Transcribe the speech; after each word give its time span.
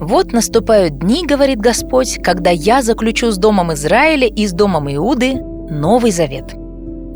«Вот 0.00 0.32
наступают 0.32 0.98
дни,— 0.98 1.26
говорит 1.28 1.58
Господь,— 1.58 2.18
когда 2.22 2.50
я 2.50 2.82
заключу 2.82 3.32
с 3.32 3.36
домом 3.36 3.72
Израиля 3.72 4.28
и 4.28 4.46
с 4.46 4.52
домом 4.52 4.88
Иуды 4.94 5.34
Новый 5.70 6.12
Завет». 6.12 6.54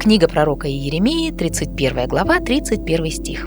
Книга 0.00 0.26
пророка 0.26 0.68
Иеремии, 0.68 1.30
31 1.30 2.08
глава, 2.08 2.40
31 2.40 3.10
стих. 3.12 3.46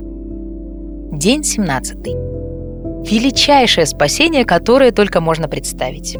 День 1.11 1.43
17. 1.43 1.97
Величайшее 3.11 3.85
спасение, 3.85 4.45
которое 4.45 4.91
только 4.91 5.19
можно 5.19 5.49
представить. 5.49 6.17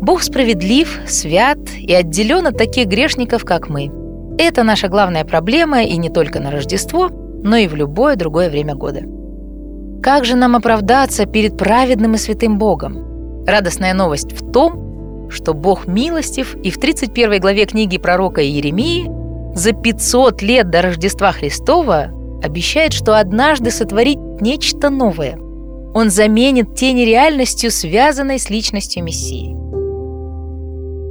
Бог 0.00 0.22
справедлив, 0.22 1.00
свят 1.08 1.58
и 1.76 1.92
отделен 1.92 2.46
от 2.46 2.56
таких 2.56 2.86
грешников, 2.86 3.44
как 3.44 3.68
мы. 3.68 3.90
Это 4.38 4.62
наша 4.62 4.86
главная 4.86 5.24
проблема 5.24 5.82
и 5.82 5.96
не 5.96 6.10
только 6.10 6.38
на 6.38 6.52
Рождество, 6.52 7.08
но 7.42 7.56
и 7.56 7.66
в 7.66 7.74
любое 7.74 8.14
другое 8.14 8.50
время 8.50 8.76
года. 8.76 9.02
Как 10.06 10.24
же 10.24 10.36
нам 10.36 10.54
оправдаться 10.54 11.26
перед 11.26 11.58
праведным 11.58 12.14
и 12.14 12.18
святым 12.18 12.58
Богом? 12.58 13.44
Радостная 13.44 13.92
новость 13.92 14.40
в 14.40 14.52
том, 14.52 15.28
что 15.30 15.52
Бог 15.52 15.88
милостив 15.88 16.54
и 16.62 16.70
в 16.70 16.78
31 16.78 17.40
главе 17.40 17.66
книги 17.66 17.98
пророка 17.98 18.40
Иеремии 18.40 19.10
за 19.56 19.72
500 19.72 20.42
лет 20.42 20.70
до 20.70 20.82
Рождества 20.82 21.32
Христова 21.32 22.12
обещает, 22.40 22.92
что 22.92 23.18
однажды 23.18 23.72
сотворит 23.72 24.18
нечто 24.40 24.90
новое. 24.90 25.40
Он 25.92 26.08
заменит 26.10 26.76
тени 26.76 27.00
реальностью, 27.00 27.72
связанной 27.72 28.38
с 28.38 28.48
личностью 28.48 29.02
Мессии. 29.02 29.56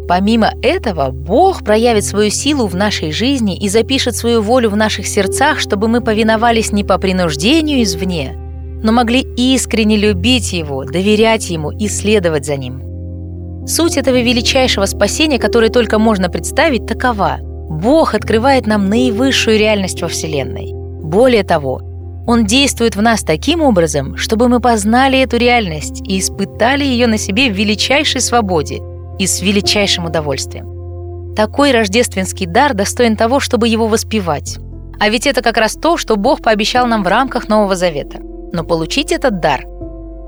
Помимо 0.07 0.53
этого, 0.61 1.09
Бог 1.11 1.65
проявит 1.65 2.05
свою 2.05 2.29
силу 2.29 2.65
в 2.65 2.75
нашей 2.75 3.11
жизни 3.11 3.57
и 3.57 3.67
запишет 3.67 4.15
свою 4.15 4.41
волю 4.41 4.69
в 4.69 4.77
наших 4.77 5.05
сердцах, 5.05 5.59
чтобы 5.59 5.89
мы 5.89 5.99
повиновались 5.99 6.71
не 6.71 6.85
по 6.85 6.97
принуждению 6.97 7.83
извне, 7.83 8.37
но 8.85 8.91
могли 8.91 9.25
искренне 9.35 9.97
любить 9.97 10.53
Его, 10.53 10.83
доверять 10.83 11.49
Ему 11.49 11.71
и 11.71 11.87
следовать 11.87 12.45
за 12.45 12.55
Ним. 12.55 13.65
Суть 13.65 13.97
этого 13.97 14.21
величайшего 14.21 14.85
спасения, 14.85 15.39
которое 15.39 15.69
только 15.69 15.97
можно 15.97 16.29
представить, 16.29 16.85
такова. 16.85 17.39
Бог 17.41 18.13
открывает 18.13 18.67
нам 18.67 18.87
наивысшую 18.87 19.57
реальность 19.57 20.03
во 20.03 20.07
Вселенной. 20.07 20.71
Более 21.01 21.43
того, 21.43 21.81
Он 22.27 22.45
действует 22.45 22.95
в 22.95 23.01
нас 23.01 23.23
таким 23.23 23.63
образом, 23.63 24.17
чтобы 24.17 24.47
мы 24.49 24.59
познали 24.59 25.19
эту 25.19 25.37
реальность 25.37 26.07
и 26.07 26.19
испытали 26.19 26.83
ее 26.83 27.07
на 27.07 27.17
себе 27.17 27.49
в 27.49 27.55
величайшей 27.55 28.21
свободе 28.21 28.81
и 29.17 29.25
с 29.25 29.41
величайшим 29.41 30.05
удовольствием. 30.05 31.33
Такой 31.35 31.71
рождественский 31.71 32.45
дар 32.45 32.75
достоин 32.75 33.17
того, 33.17 33.39
чтобы 33.39 33.67
его 33.67 33.87
воспевать. 33.87 34.59
А 34.99 35.09
ведь 35.09 35.25
это 35.25 35.41
как 35.41 35.57
раз 35.57 35.73
то, 35.73 35.97
что 35.97 36.17
Бог 36.17 36.43
пообещал 36.43 36.85
нам 36.85 37.03
в 37.03 37.07
рамках 37.07 37.49
Нового 37.49 37.75
Завета– 37.75 38.19
но 38.55 38.63
получить 38.63 39.11
этот 39.11 39.39
дар 39.39 39.65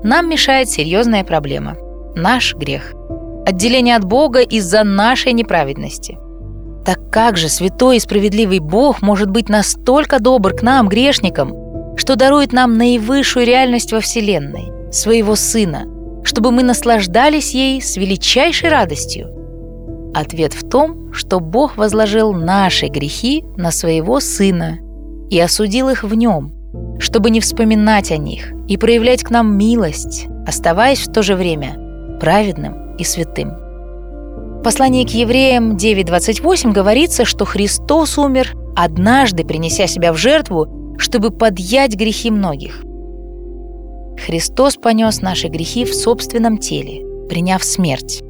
нам 0.04 0.28
мешает 0.28 0.68
серьезная 0.68 1.24
проблема– 1.24 1.76
наш 2.14 2.54
грех. 2.54 2.94
Отделение 3.44 3.96
от 3.96 4.04
Бога 4.04 4.40
из-за 4.40 4.84
нашей 4.84 5.32
неправедности. 5.32 6.18
Так 6.84 7.10
как 7.10 7.36
же 7.36 7.48
святой 7.48 7.96
и 7.96 8.00
справедливый 8.00 8.60
Бог 8.60 9.02
может 9.02 9.30
быть 9.30 9.48
настолько 9.48 10.20
добр 10.20 10.54
к 10.54 10.62
нам, 10.62 10.88
грешникам, 10.88 11.96
что 11.96 12.14
дарует 12.14 12.52
нам 12.52 12.78
наивысшую 12.78 13.44
реальность 13.44 13.92
во 13.92 14.00
Вселенной, 14.00 14.92
своего 14.92 15.34
Сына, 15.34 15.86
чтобы 16.22 16.52
мы 16.52 16.62
наслаждались 16.62 17.54
ей 17.54 17.82
с 17.82 17.96
величайшей 17.96 18.68
радостью? 18.68 19.34
Ответ 20.14 20.52
в 20.52 20.68
том, 20.68 21.12
что 21.12 21.40
Бог 21.40 21.76
возложил 21.76 22.32
наши 22.32 22.86
грехи 22.86 23.44
на 23.56 23.72
своего 23.72 24.20
Сына 24.20 24.78
и 25.28 25.40
осудил 25.40 25.88
их 25.88 26.04
в 26.04 26.14
нем– 26.14 26.52
чтобы 26.98 27.30
не 27.30 27.40
вспоминать 27.40 28.10
о 28.10 28.16
них 28.16 28.52
и 28.66 28.76
проявлять 28.76 29.22
к 29.22 29.30
нам 29.30 29.56
милость, 29.56 30.26
оставаясь 30.46 31.06
в 31.06 31.12
то 31.12 31.22
же 31.22 31.34
время 31.34 32.18
праведным 32.20 32.96
и 32.96 33.04
святым. 33.04 33.50
В 33.50 34.62
послании 34.62 35.04
к 35.04 35.10
евреям 35.10 35.76
9.28 35.76 36.72
говорится, 36.72 37.24
что 37.24 37.44
Христос 37.44 38.18
умер, 38.18 38.54
однажды 38.76 39.44
принеся 39.44 39.86
себя 39.86 40.12
в 40.12 40.16
жертву, 40.16 40.96
чтобы 40.98 41.30
подъять 41.30 41.94
грехи 41.94 42.30
многих. 42.30 42.82
Христос 44.26 44.76
понес 44.76 45.22
наши 45.22 45.46
грехи 45.46 45.84
в 45.84 45.94
собственном 45.94 46.58
теле, 46.58 47.06
приняв 47.28 47.62
смерть. 47.62 48.22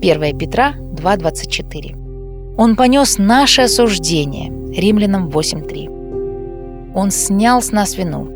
1 0.00 0.38
Петра 0.38 0.74
2.24. 0.78 2.56
Он 2.56 2.76
понес 2.76 3.18
наше 3.18 3.62
осуждение. 3.62 4.52
Римлянам 4.72 5.28
8.3. 5.28 5.93
Он 6.94 7.10
снял 7.10 7.60
с 7.60 7.72
нас 7.72 7.96
вину. 7.96 8.28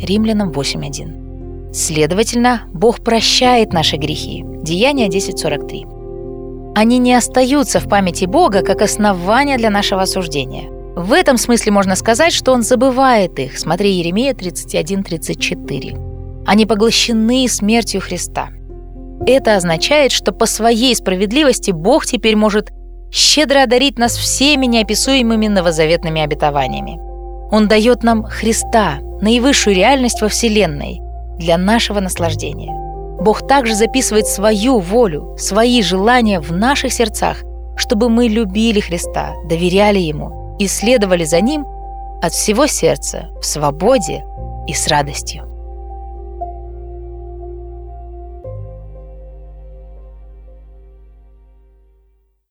Римлянам 0.00 0.50
8.1. 0.50 1.72
Следовательно, 1.72 2.62
Бог 2.72 3.00
прощает 3.00 3.72
наши 3.72 3.96
грехи. 3.96 4.44
Деяние 4.62 5.08
10.43. 5.08 6.72
Они 6.74 6.98
не 6.98 7.14
остаются 7.14 7.80
в 7.80 7.88
памяти 7.88 8.24
Бога 8.24 8.62
как 8.62 8.82
основание 8.82 9.58
для 9.58 9.70
нашего 9.70 10.02
осуждения. 10.02 10.68
В 10.96 11.12
этом 11.12 11.36
смысле 11.36 11.72
можно 11.72 11.96
сказать, 11.96 12.32
что 12.32 12.52
Он 12.52 12.62
забывает 12.62 13.38
их. 13.38 13.58
Смотри 13.58 13.92
Еремея 13.92 14.32
31.34. 14.32 16.44
Они 16.46 16.64
поглощены 16.64 17.48
смертью 17.48 18.00
Христа. 18.00 18.48
Это 19.26 19.56
означает, 19.56 20.12
что 20.12 20.32
по 20.32 20.46
своей 20.46 20.94
справедливости 20.94 21.70
Бог 21.70 22.06
теперь 22.06 22.36
может 22.36 22.70
щедро 23.10 23.62
одарить 23.62 23.98
нас 23.98 24.16
всеми 24.16 24.66
неописуемыми 24.66 25.48
новозаветными 25.48 26.22
обетованиями. 26.22 26.98
Он 27.50 27.68
дает 27.68 28.02
нам 28.02 28.24
Христа, 28.24 28.98
наивысшую 29.20 29.76
реальность 29.76 30.20
во 30.20 30.28
Вселенной, 30.28 31.00
для 31.38 31.58
нашего 31.58 32.00
наслаждения. 32.00 32.72
Бог 33.20 33.46
также 33.46 33.74
записывает 33.74 34.26
свою 34.26 34.78
волю, 34.78 35.36
свои 35.38 35.82
желания 35.82 36.40
в 36.40 36.52
наших 36.52 36.92
сердцах, 36.92 37.42
чтобы 37.76 38.08
мы 38.08 38.28
любили 38.28 38.80
Христа, 38.80 39.34
доверяли 39.48 39.98
Ему 39.98 40.56
и 40.58 40.66
следовали 40.66 41.24
за 41.24 41.40
Ним 41.40 41.66
от 42.22 42.32
всего 42.32 42.66
сердца 42.66 43.28
в 43.40 43.44
свободе 43.44 44.24
и 44.66 44.74
с 44.74 44.88
радостью. 44.88 45.55